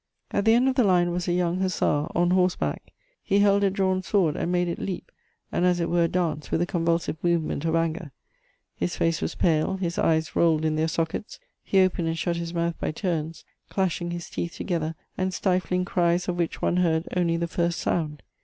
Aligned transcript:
At 0.31 0.45
the 0.45 0.55
end 0.55 0.67
of 0.67 0.73
the 0.73 0.83
line 0.83 1.11
was 1.11 1.27
a 1.27 1.31
young 1.31 1.59
hussar, 1.59 2.07
on 2.15 2.31
horse 2.31 2.55
back; 2.55 2.91
he 3.21 3.37
held 3.37 3.63
a 3.63 3.69
drawn 3.69 4.01
sword, 4.01 4.35
and 4.35 4.51
made 4.51 4.67
it 4.67 4.79
leap 4.79 5.11
and 5.51 5.63
as 5.63 5.79
it 5.79 5.91
were 5.91 6.07
dance 6.07 6.49
with 6.49 6.59
a 6.63 6.65
convulsive 6.65 7.23
movement 7.23 7.65
of 7.65 7.75
anger. 7.75 8.09
His 8.75 8.95
face 8.97 9.21
was 9.21 9.35
pale; 9.35 9.77
his 9.77 9.99
eyes 9.99 10.35
rolled 10.35 10.65
in 10.65 10.75
their 10.75 10.87
sockets; 10.87 11.39
he 11.63 11.81
opened 11.81 12.07
and 12.07 12.17
shut 12.17 12.37
his 12.37 12.51
mouth 12.51 12.79
by 12.79 12.89
turns, 12.91 13.45
clashing 13.69 14.09
his 14.09 14.27
teeth 14.27 14.55
together, 14.55 14.95
and 15.19 15.35
stifling 15.35 15.85
cries 15.85 16.27
of 16.27 16.35
which 16.35 16.63
one 16.63 16.77
heard 16.77 17.07
only 17.15 17.37
the 17.37 17.47
first 17.47 17.79
sound. 17.79 18.23